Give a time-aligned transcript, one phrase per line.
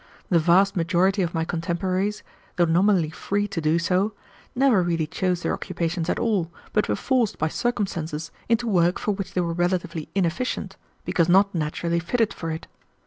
[0.29, 2.23] The vast majority of my contemporaries,
[2.55, 4.13] though nominally free to do so,
[4.55, 9.11] never really chose their occupations at all, but were forced by circumstances into work for
[9.11, 10.75] which they were relatively inefficient,
[11.05, 12.65] because not naturally fitted for it.